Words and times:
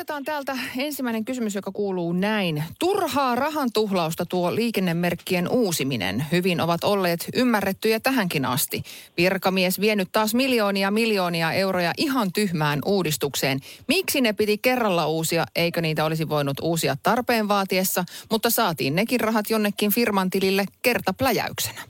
Otetaan 0.00 0.24
täältä 0.24 0.58
ensimmäinen 0.76 1.24
kysymys, 1.24 1.54
joka 1.54 1.72
kuuluu 1.72 2.12
näin. 2.12 2.64
Turhaa 2.78 3.34
rahan 3.34 3.68
tuhlausta 3.74 4.26
tuo 4.26 4.54
liikennemerkkien 4.54 5.48
uusiminen. 5.48 6.26
Hyvin 6.32 6.60
ovat 6.60 6.84
olleet 6.84 7.28
ymmärrettyjä 7.34 8.00
tähänkin 8.00 8.44
asti. 8.44 8.82
Virkamies 9.16 9.80
vienyt 9.80 10.08
taas 10.12 10.34
miljoonia 10.34 10.90
miljoonia 10.90 11.52
euroja 11.52 11.92
ihan 11.96 12.32
tyhmään 12.32 12.78
uudistukseen. 12.84 13.60
Miksi 13.88 14.20
ne 14.20 14.32
piti 14.32 14.58
kerralla 14.58 15.06
uusia, 15.06 15.46
eikö 15.56 15.80
niitä 15.80 16.04
olisi 16.04 16.28
voinut 16.28 16.60
uusia 16.62 16.96
tarpeen 17.02 17.48
vaatiessa, 17.48 18.04
mutta 18.30 18.50
saatiin 18.50 18.94
nekin 18.94 19.20
rahat 19.20 19.50
jonnekin 19.50 19.92
firman 19.92 20.30
tilille 20.30 20.64
kertapläjäyksenä. 20.82 21.89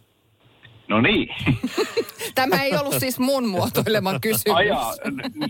No 0.91 1.01
niin. 1.01 1.29
Tämä 2.35 2.63
ei 2.63 2.77
ollut 2.81 2.95
siis 2.95 3.19
mun 3.19 3.49
muotoileman 3.49 4.21
kysymys. 4.21 4.57
Ajaa, 4.57 4.93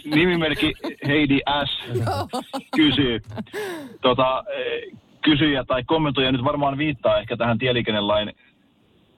nimimerkki 0.04 0.72
Heidi 1.06 1.40
S. 1.64 2.00
kysyy. 2.76 3.20
Tota, 4.00 4.44
eh, 4.56 4.98
kysyjä 5.22 5.64
tai 5.64 5.84
kommentoija 5.84 6.32
nyt 6.32 6.44
varmaan 6.44 6.78
viittaa 6.78 7.18
ehkä 7.18 7.36
tähän 7.36 7.58
tieliikennelain 7.58 8.32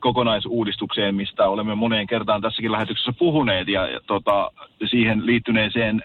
kokonaisuudistukseen, 0.00 1.14
mistä 1.14 1.48
olemme 1.48 1.74
moneen 1.74 2.06
kertaan 2.06 2.42
tässäkin 2.42 2.72
lähetyksessä 2.72 3.12
puhuneet 3.19 3.69
ja, 3.69 3.86
ja 3.86 4.00
tota, 4.06 4.50
siihen 4.84 5.27
liittyneeseen 5.27 6.02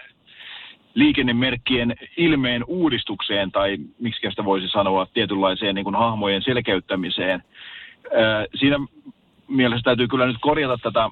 liikennemerkkien 0.94 1.95
ilmeen 2.17 2.64
uudistukseen 2.67 3.52
tai 3.52 3.77
miksi 3.99 4.30
sitä 4.30 4.45
voisi 4.45 4.67
sanoa 4.67 5.08
tietynlaiseen 5.14 5.75
niin 5.75 5.83
kuin 5.86 5.95
hahmojen 5.95 6.42
selkeyttämiseen. 6.42 7.44
siinä 8.55 8.77
mielessä 9.48 9.84
täytyy 9.84 10.08
kyllä 10.08 10.26
nyt 10.26 10.38
korjata 10.42 10.78
tätä 10.78 11.09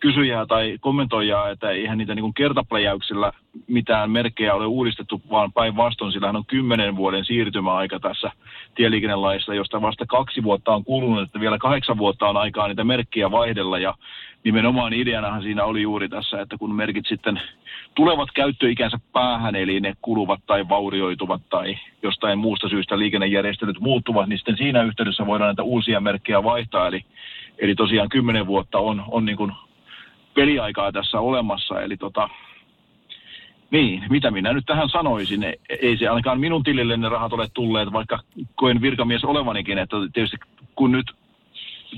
kysyjää 0.00 0.46
tai 0.46 0.78
kommentoijaa, 0.80 1.50
että 1.50 1.70
eihän 1.70 1.98
niitä 1.98 2.14
niin 2.14 2.34
kertapläjäyksillä 2.34 3.32
mitään 3.66 4.10
merkkejä 4.10 4.54
ole 4.54 4.66
uudistettu, 4.66 5.22
vaan 5.30 5.52
päinvastoin 5.52 6.12
sillä 6.12 6.28
on 6.28 6.46
kymmenen 6.46 6.96
vuoden 6.96 7.24
siirtymäaika 7.24 8.00
tässä 8.00 8.30
tieliikennelaissa, 8.74 9.54
josta 9.54 9.82
vasta 9.82 10.06
kaksi 10.06 10.42
vuotta 10.42 10.74
on 10.74 10.84
kulunut, 10.84 11.22
että 11.22 11.40
vielä 11.40 11.58
kahdeksan 11.58 11.98
vuotta 11.98 12.28
on 12.28 12.36
aikaa 12.36 12.68
niitä 12.68 12.84
merkkejä 12.84 13.30
vaihdella. 13.30 13.78
Ja 13.78 13.94
nimenomaan 14.44 14.92
ideanahan 14.92 15.42
siinä 15.42 15.64
oli 15.64 15.82
juuri 15.82 16.08
tässä, 16.08 16.40
että 16.40 16.56
kun 16.58 16.74
merkit 16.74 17.06
sitten 17.06 17.40
tulevat 17.94 18.28
käyttöikänsä 18.34 18.98
päähän, 19.12 19.56
eli 19.56 19.80
ne 19.80 19.94
kuluvat 20.02 20.40
tai 20.46 20.68
vaurioituvat 20.68 21.42
tai 21.50 21.78
jostain 22.02 22.38
muusta 22.38 22.68
syystä 22.68 22.98
liikennejärjestelyt 22.98 23.80
muuttuvat, 23.80 24.28
niin 24.28 24.38
sitten 24.38 24.56
siinä 24.56 24.82
yhteydessä 24.82 25.26
voidaan 25.26 25.48
näitä 25.48 25.62
uusia 25.62 26.00
merkkejä 26.00 26.44
vaihtaa, 26.44 26.88
eli 26.88 27.04
Eli 27.58 27.74
tosiaan 27.74 28.08
kymmenen 28.08 28.46
vuotta 28.46 28.78
on, 28.78 29.04
on 29.08 29.24
niin 29.24 29.36
kuin 29.36 29.52
peliaikaa 30.34 30.92
tässä 30.92 31.20
olemassa. 31.20 31.80
Eli 31.80 31.96
tota, 31.96 32.28
niin, 33.70 34.04
mitä 34.10 34.30
minä 34.30 34.52
nyt 34.52 34.66
tähän 34.66 34.88
sanoisin? 34.88 35.44
Ei 35.82 35.96
se 35.96 36.08
ainakaan 36.08 36.40
minun 36.40 36.62
tilille 36.62 36.96
ne 36.96 37.08
rahat 37.08 37.32
ole 37.32 37.48
tulleet, 37.54 37.92
vaikka 37.92 38.18
koen 38.54 38.80
virkamies 38.80 39.24
olevanikin, 39.24 39.78
että 39.78 39.96
tietysti 40.12 40.36
kun 40.74 40.92
nyt 40.92 41.06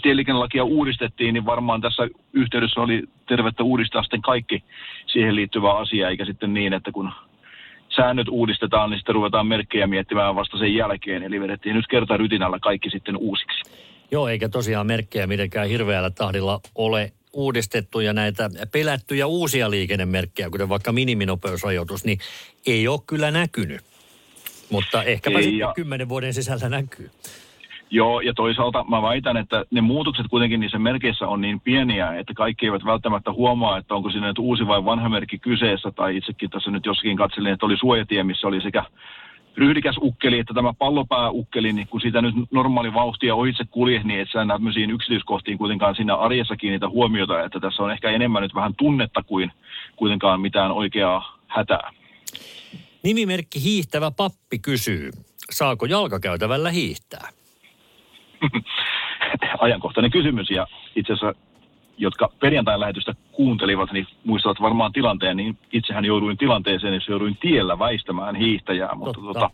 tieliikennelakia 0.03 0.65
uudistettiin, 0.65 1.35
niin 1.35 1.47
varmaan 1.47 1.81
tässä 1.81 2.09
yhteydessä 2.33 2.81
oli 2.81 3.03
tervettä 3.29 3.63
uudistaa 3.63 4.03
sitten 4.03 4.23
kaikki 4.23 4.65
siihen 5.07 5.37
liittyvä 5.37 5.73
asia, 5.73 6.09
eikä 6.09 6.25
sitten 6.25 6.55
niin, 6.55 6.73
että 6.73 6.93
kun 6.93 7.11
säännöt 7.97 8.29
uudistetaan, 8.29 8.91
niin 8.91 8.99
sitten 8.99 9.15
ruvetaan 9.15 9.47
merkkejä 9.47 9.87
miettimään 9.87 10.37
vasta 10.37 10.59
sen 10.59 10.75
jälkeen. 10.75 11.23
Eli 11.23 11.41
vedettiin 11.41 11.77
nyt 11.77 11.87
kerta 11.87 12.17
rytinällä 12.17 12.59
kaikki 12.59 12.91
sitten 12.91 13.17
uusiksi. 13.17 13.73
Joo, 14.11 14.29
eikä 14.29 14.49
tosiaan 14.49 14.87
merkkejä 14.87 15.27
mitenkään 15.27 15.69
hirveällä 15.69 16.11
tahdilla 16.11 16.61
ole 16.75 17.13
uudistettu 17.33 18.01
ja 18.01 18.13
näitä 18.13 18.51
pelättyjä 18.73 19.27
uusia 19.27 19.71
liikennemerkkejä, 19.71 20.51
kuten 20.51 20.69
vaikka 20.69 20.93
miniminopeusrajoitus, 20.93 22.05
niin 22.05 22.19
ei 22.67 22.89
ole 22.89 23.01
kyllä 23.07 23.31
näkynyt. 23.31 23.81
Mutta 24.71 25.03
ehkäpä 25.03 25.39
ei, 25.39 25.43
sitten 25.43 25.59
ja... 25.59 25.73
kymmenen 25.77 26.09
vuoden 26.09 26.35
sisällä 26.35 26.69
näkyy. 26.69 27.11
Joo, 27.91 28.21
ja 28.21 28.35
toisaalta 28.35 28.85
mä 28.85 29.03
väitän, 29.03 29.37
että 29.37 29.65
ne 29.71 29.81
muutokset 29.81 30.27
kuitenkin 30.31 30.61
niissä 30.61 30.79
merkeissä 30.79 31.29
on 31.29 31.41
niin 31.41 31.61
pieniä, 31.61 32.15
että 32.15 32.35
kaikki 32.35 32.67
eivät 32.67 32.85
välttämättä 32.85 33.33
huomaa, 33.33 33.79
että 33.79 33.95
onko 33.95 34.11
siinä 34.11 34.27
nyt 34.27 34.39
uusi 34.39 34.67
vai 34.67 34.85
vanha 34.85 35.09
merkki 35.09 35.39
kyseessä, 35.39 35.91
tai 35.91 36.17
itsekin 36.17 36.51
tässä 36.51 36.71
nyt 36.71 36.87
jossakin 36.87 37.17
katselin, 37.17 37.53
että 37.53 37.67
oli 37.67 37.77
suojatie, 37.77 38.23
missä 38.23 38.49
oli 38.49 38.61
sekä 38.61 38.85
ryhdikäs 39.61 39.97
ukkeli, 40.03 40.39
että 40.39 40.55
tämä 40.55 40.73
pallopääukkeli, 40.73 41.73
niin 41.73 41.89
kun 41.89 42.01
sitä 42.01 42.23
nyt 42.23 42.35
normaali 42.51 42.95
vauhtia 42.95 43.35
ohitse 43.35 43.65
kulje, 43.71 44.01
niin 44.05 44.21
et 44.21 44.29
sä 44.33 44.47
tämmöisiin 44.47 44.91
yksityiskohtiin 44.91 45.59
kuitenkaan 45.59 45.95
siinä 45.95 46.17
arjessa 46.17 46.57
kiinnitä 46.57 46.89
huomiota, 46.89 47.45
että 47.45 47.61
tässä 47.61 47.83
on 47.83 47.93
ehkä 47.93 48.11
enemmän 48.11 48.43
nyt 48.43 48.55
vähän 48.55 48.75
tunnetta 48.75 49.23
kuin 49.23 49.53
kuitenkaan 49.97 50.41
mitään 50.41 50.73
oikeaa 50.73 51.39
hätää. 51.47 51.91
Nimimerkki 53.03 53.63
Hiihtävä 53.63 54.11
pappi 54.11 54.59
kysyy, 54.59 55.11
saako 55.51 55.87
jalkakäytävällä 55.87 56.71
hiihtää? 56.71 57.29
Ajankohtainen 59.61 60.11
kysymys 60.11 60.51
ja 60.51 60.67
itse 60.97 61.13
asiassa 61.13 61.50
jotka 62.01 62.29
perjantain 62.41 62.81
lähetystä 62.81 63.15
kuuntelivat, 63.33 63.93
niin 63.93 64.07
muistavat 64.25 64.61
varmaan 64.61 64.93
tilanteen, 64.93 65.37
niin 65.37 65.59
itsehän 65.73 66.05
jouduin 66.05 66.37
tilanteeseen, 66.37 66.95
jos 66.95 67.09
jouduin 67.09 67.37
tiellä 67.41 67.79
väistämään 67.79 68.37
hiihtäjää. 68.37 68.95
Mutta 68.95 69.21
tota, 69.21 69.51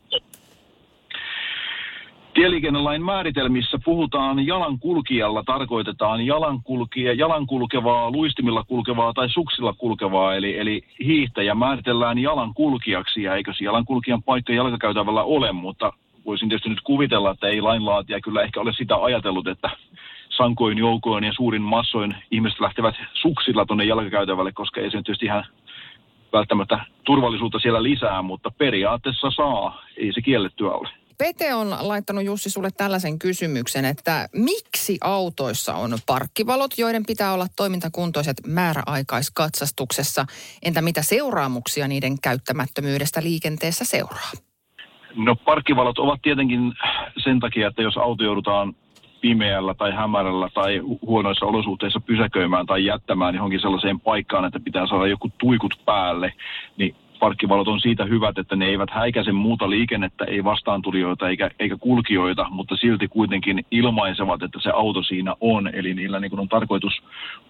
Tieliikennelain 2.37 3.05
määritelmissä 3.05 3.79
puhutaan 3.85 4.47
jalankulkijalla, 4.47 5.43
tarkoitetaan 5.47 6.27
jalankulkija, 6.27 7.13
jalankulkevaa, 7.13 8.11
luistimilla 8.11 8.65
kulkevaa 8.65 9.13
tai 9.13 9.31
suksilla 9.31 9.73
kulkevaa, 9.73 10.35
eli, 10.35 10.59
eli 10.59 10.83
hiihtäjä 11.05 11.55
määritellään 11.55 12.19
jalankulkijaksi, 12.19 13.23
ja 13.23 13.35
eikö 13.35 13.53
jalankulkijan 13.61 14.23
paikka 14.23 14.53
jalkakäytävällä 14.53 15.23
ole, 15.23 15.53
mutta 15.53 15.93
voisin 16.27 16.49
tietysti 16.49 16.69
nyt 16.69 16.81
kuvitella, 16.81 17.31
että 17.31 17.49
ei 17.49 17.61
lainlaatija 17.61 18.21
kyllä 18.21 18.43
ehkä 18.43 18.61
ole 18.61 18.73
sitä 18.73 18.97
ajatellut, 18.97 19.49
että 19.49 19.71
sankoin 20.37 20.79
joukoin 20.79 21.25
ja 21.25 21.33
suurin 21.33 21.63
massoin 21.63 22.15
ihmiset 22.31 22.61
lähtevät 22.61 22.95
suksilla 23.15 23.67
tuonne 23.67 23.85
jalkakäytävälle, 23.85 24.53
koska 24.53 24.81
ei 24.81 24.91
se 24.91 24.91
tietysti 24.91 25.27
ihan 25.27 25.45
välttämättä 26.33 26.85
turvallisuutta 27.05 27.59
siellä 27.59 27.83
lisää, 27.83 28.23
mutta 28.23 28.51
periaatteessa 28.51 29.31
saa, 29.31 29.83
ei 29.97 30.13
se 30.13 30.21
kiellettyä 30.21 30.71
ole. 30.71 30.89
Pete 31.19 31.55
on 31.55 31.69
laittanut 31.81 32.25
Jussi 32.25 32.51
sulle 32.51 32.71
tällaisen 32.77 33.19
kysymyksen, 33.19 33.85
että 33.85 34.29
miksi 34.33 34.99
autoissa 35.01 35.75
on 35.75 35.91
parkkivalot, 36.07 36.71
joiden 36.79 37.03
pitää 37.07 37.33
olla 37.33 37.47
toimintakuntoiset 37.57 38.37
määräaikaiskatsastuksessa? 38.47 40.27
Entä 40.63 40.83
mitä 40.83 41.03
seuraamuksia 41.03 41.89
niiden 41.89 42.21
käyttämättömyydestä 42.21 43.23
liikenteessä 43.23 43.85
seuraa? 43.85 44.31
No 45.15 45.37
parkkivalot 45.37 45.99
ovat 45.99 46.23
tietenkin 46.23 46.75
sen 47.25 47.41
takia, 47.41 47.69
että 47.69 47.83
jos 47.83 47.97
auto 47.97 48.25
joudutaan 48.25 48.75
pimeällä 49.27 49.75
tai 49.75 49.93
hämärällä 49.93 50.49
tai 50.55 50.79
huonoissa 51.07 51.47
olosuhteissa 51.47 52.01
pysäköimään 52.01 52.67
tai 52.67 52.85
jättämään 52.85 53.35
johonkin 53.35 53.61
sellaiseen 53.61 54.01
paikkaan, 54.01 54.45
että 54.45 54.61
pitää 54.61 54.87
saada 54.87 55.07
joku 55.07 55.31
tuikut 55.39 55.75
päälle, 55.85 56.33
niin 56.77 56.95
parkkivalot 57.21 57.69
on 57.69 57.81
siitä 57.81 58.05
hyvät, 58.05 58.39
että 58.39 58.57
ne 58.57 58.67
eivät 58.67 58.91
häikäise 58.91 59.33
muuta 59.33 59.71
liikennettä, 59.71 60.25
ei 60.25 60.45
vastaantulijoita 60.45 61.29
eikä, 61.29 61.51
eikä 61.59 61.77
kulkijoita, 61.77 62.47
mutta 62.51 62.77
silti 62.77 63.09
kuitenkin 63.09 63.65
ilmaisevat, 63.71 64.43
että 64.43 64.61
se 64.63 64.71
auto 64.71 65.03
siinä 65.03 65.35
on. 65.41 65.71
Eli 65.75 65.95
niillä 65.95 66.21
niin 66.21 66.41
on 66.41 66.49
tarkoitus 66.49 67.03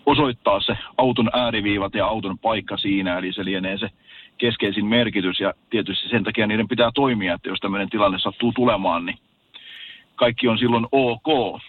osoittaa 0.06 0.60
se 0.60 0.76
auton 0.98 1.30
ääriviivat 1.32 1.94
ja 1.94 2.06
auton 2.06 2.38
paikka 2.38 2.76
siinä, 2.76 3.18
eli 3.18 3.32
se 3.32 3.44
lienee 3.44 3.78
se 3.78 3.90
keskeisin 4.38 4.86
merkitys 4.86 5.40
ja 5.40 5.54
tietysti 5.70 6.08
sen 6.08 6.24
takia 6.24 6.46
niiden 6.46 6.68
pitää 6.68 6.90
toimia, 6.94 7.34
että 7.34 7.48
jos 7.48 7.60
tämmöinen 7.60 7.90
tilanne 7.90 8.18
sattuu 8.18 8.52
tulemaan, 8.52 9.06
niin 9.06 9.18
kaikki 10.16 10.48
on 10.48 10.58
silloin 10.58 10.86
ok. 10.92 11.60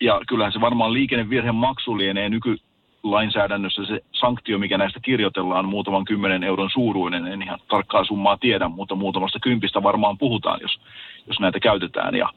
Ja 0.00 0.20
kyllähän 0.28 0.52
se 0.52 0.60
varmaan 0.60 0.92
liikennevirheen 0.92 1.54
maksu 1.54 1.98
lienee 1.98 2.28
nykylainsäädännössä 2.28 3.84
se 3.84 4.00
sanktio, 4.12 4.58
mikä 4.58 4.78
näistä 4.78 5.00
kirjoitellaan, 5.00 5.68
muutaman 5.68 6.04
kymmenen 6.04 6.44
euron 6.44 6.70
suuruinen. 6.70 7.26
En 7.26 7.42
ihan 7.42 7.58
tarkkaa 7.68 8.04
summaa 8.04 8.36
tiedä, 8.36 8.68
mutta 8.68 8.94
muutamasta 8.94 9.38
kympistä 9.40 9.82
varmaan 9.82 10.18
puhutaan, 10.18 10.58
jos, 10.62 10.80
jos 11.26 11.40
näitä 11.40 11.60
käytetään. 11.60 12.14
Ja 12.14 12.28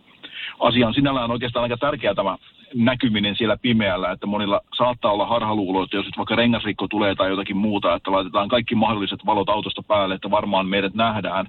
asia 0.60 0.88
on 0.88 0.94
sinällään 0.94 1.32
oikeastaan 1.32 1.64
aika 1.64 1.78
tärkeä 1.78 2.16
tämä 2.16 2.38
näkyminen 2.76 3.36
siellä 3.36 3.58
pimeällä, 3.58 4.12
että 4.12 4.28
monilla 4.28 4.62
saattaa 4.78 5.12
olla 5.12 5.26
harhaluulo, 5.26 5.84
että 5.84 5.98
jos 5.98 6.06
nyt 6.06 6.18
vaikka 6.18 6.36
rengasrikko 6.36 6.88
tulee 6.88 7.16
tai 7.16 7.30
jotakin 7.30 7.58
muuta, 7.58 7.96
että 7.96 8.12
laitetaan 8.12 8.50
kaikki 8.50 8.76
mahdolliset 8.76 9.26
valot 9.26 9.50
autosta 9.50 9.84
päälle, 9.84 10.16
että 10.16 10.32
varmaan 10.32 10.68
meidät 10.68 10.94
nähdään 10.94 11.48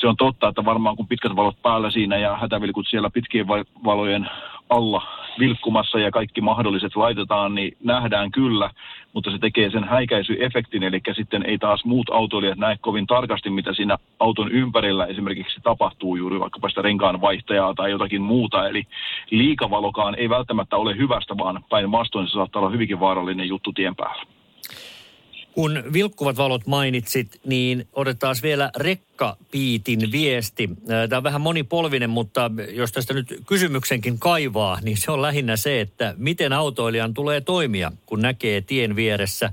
se 0.00 0.06
on 0.06 0.16
totta, 0.16 0.48
että 0.48 0.64
varmaan 0.64 0.96
kun 0.96 1.08
pitkät 1.08 1.36
valot 1.36 1.62
päällä 1.62 1.90
siinä 1.90 2.16
ja 2.16 2.36
hätävilkut 2.36 2.86
siellä 2.88 3.10
pitkien 3.10 3.48
valojen 3.84 4.30
alla 4.70 5.02
vilkkumassa 5.38 5.98
ja 5.98 6.10
kaikki 6.10 6.40
mahdolliset 6.40 6.96
laitetaan, 6.96 7.54
niin 7.54 7.76
nähdään 7.84 8.30
kyllä, 8.30 8.70
mutta 9.12 9.30
se 9.30 9.38
tekee 9.38 9.70
sen 9.70 9.84
häikäisyefektin, 9.84 10.82
eli 10.82 11.00
sitten 11.12 11.42
ei 11.46 11.58
taas 11.58 11.84
muut 11.84 12.10
autoilijat 12.10 12.58
näe 12.58 12.76
kovin 12.80 13.06
tarkasti, 13.06 13.50
mitä 13.50 13.74
siinä 13.74 13.98
auton 14.20 14.52
ympärillä 14.52 15.06
esimerkiksi 15.06 15.60
tapahtuu 15.62 16.16
juuri 16.16 16.40
vaikkapa 16.40 16.68
sitä 16.68 16.82
renkaan 16.82 17.20
vaihtajaa 17.20 17.74
tai 17.74 17.90
jotakin 17.90 18.22
muuta, 18.22 18.68
eli 18.68 18.86
liikavalokaan 19.30 20.14
ei 20.14 20.28
välttämättä 20.28 20.76
ole 20.76 20.96
hyvästä, 20.96 21.38
vaan 21.38 21.64
päinvastoin 21.70 22.26
se 22.26 22.32
saattaa 22.32 22.60
olla 22.60 22.70
hyvinkin 22.70 23.00
vaarallinen 23.00 23.48
juttu 23.48 23.72
tien 23.72 23.96
päällä. 23.96 24.39
Kun 25.54 25.82
vilkkuvat 25.92 26.36
valot 26.36 26.66
mainitsit, 26.66 27.40
niin 27.46 27.88
otetaan 27.92 28.36
vielä 28.42 28.70
rekkapiitin 28.76 30.12
viesti. 30.12 30.70
Tämä 31.08 31.16
on 31.18 31.22
vähän 31.22 31.40
monipolvinen, 31.40 32.10
mutta 32.10 32.50
jos 32.72 32.92
tästä 32.92 33.14
nyt 33.14 33.34
kysymyksenkin 33.46 34.18
kaivaa, 34.18 34.78
niin 34.82 34.96
se 34.96 35.10
on 35.10 35.22
lähinnä 35.22 35.56
se, 35.56 35.80
että 35.80 36.14
miten 36.16 36.52
autoilijan 36.52 37.14
tulee 37.14 37.40
toimia, 37.40 37.92
kun 38.06 38.22
näkee 38.22 38.60
tien 38.60 38.96
vieressä 38.96 39.52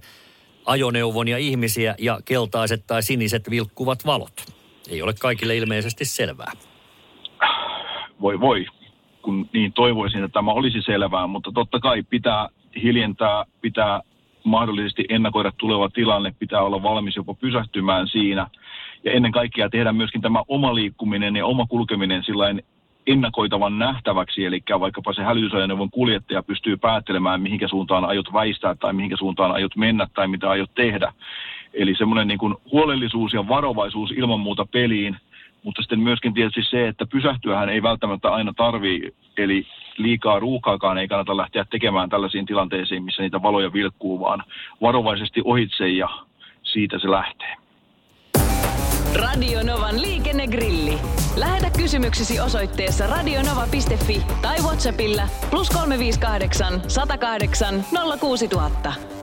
ajoneuvon 0.65 1.27
ja 1.27 1.37
ihmisiä 1.37 1.95
ja 1.99 2.19
keltaiset 2.25 2.87
tai 2.87 3.03
siniset 3.03 3.49
vilkkuvat 3.49 4.05
valot. 4.05 4.45
Ei 4.89 5.01
ole 5.01 5.13
kaikille 5.13 5.57
ilmeisesti 5.57 6.05
selvää. 6.05 6.51
Voi 8.21 8.39
voi, 8.39 8.65
kun 9.21 9.49
niin 9.53 9.73
toivoisin, 9.73 10.23
että 10.23 10.33
tämä 10.33 10.51
olisi 10.51 10.81
selvää, 10.81 11.27
mutta 11.27 11.51
totta 11.53 11.79
kai 11.79 12.03
pitää 12.03 12.49
hiljentää, 12.83 13.45
pitää 13.61 14.01
mahdollisesti 14.47 15.05
ennakoida 15.09 15.51
tuleva 15.57 15.89
tilanne, 15.89 16.33
pitää 16.39 16.61
olla 16.61 16.83
valmis 16.83 17.15
jopa 17.15 17.33
pysähtymään 17.33 18.07
siinä. 18.07 18.47
Ja 19.03 19.11
ennen 19.11 19.31
kaikkea 19.31 19.69
tehdä 19.69 19.93
myöskin 19.93 20.21
tämä 20.21 20.43
oma 20.47 20.75
liikkuminen 20.75 21.35
ja 21.35 21.45
oma 21.45 21.65
kulkeminen 21.65 22.23
sillain 22.23 22.63
ennakoitavan 23.07 23.79
nähtäväksi, 23.79 24.45
eli 24.45 24.61
vaikkapa 24.79 25.13
se 25.13 25.23
hälytysajoneuvon 25.23 25.91
kuljettaja 25.91 26.43
pystyy 26.43 26.77
päättelemään, 26.77 27.41
mihinkä 27.41 27.67
suuntaan 27.67 28.05
aiot 28.05 28.33
väistää 28.33 28.75
tai 28.75 28.93
mihinkä 28.93 29.17
suuntaan 29.17 29.51
aiot 29.51 29.75
mennä 29.75 30.07
tai 30.13 30.27
mitä 30.27 30.49
aiot 30.49 30.71
tehdä. 30.75 31.13
Eli 31.73 31.95
semmoinen 31.95 32.27
niin 32.27 32.55
huolellisuus 32.71 33.33
ja 33.33 33.47
varovaisuus 33.47 34.11
ilman 34.11 34.39
muuta 34.39 34.65
peliin, 34.65 35.17
mutta 35.63 35.81
sitten 35.81 35.99
myöskin 35.99 36.33
tietysti 36.33 36.63
se, 36.63 36.87
että 36.87 37.05
pysähtyähän 37.05 37.69
ei 37.69 37.83
välttämättä 37.83 38.29
aina 38.29 38.53
tarvii, 38.57 39.11
eli 39.37 39.67
liikaa 39.97 40.39
ruuhkaakaan 40.39 40.97
ei 40.97 41.07
kannata 41.07 41.37
lähteä 41.37 41.65
tekemään 41.65 42.09
tällaisiin 42.09 42.45
tilanteisiin, 42.45 43.03
missä 43.03 43.21
niitä 43.21 43.41
valoja 43.41 43.73
vilkkuu, 43.73 44.19
vaan 44.19 44.43
varovaisesti 44.81 45.41
ohitse 45.45 45.89
ja 45.89 46.09
siitä 46.63 46.99
se 46.99 47.11
lähtee. 47.11 47.55
Radio 49.15 49.63
Novan 49.63 50.01
liikennegrilli. 50.01 50.93
Lähetä 51.35 51.67
kysymyksesi 51.77 52.39
osoitteessa 52.39 53.07
radionova.fi 53.07 54.21
tai 54.41 54.57
Whatsappilla 54.57 55.27
plus 55.49 55.69
358 55.69 56.81
108 56.87 57.83
06000. 58.19 59.16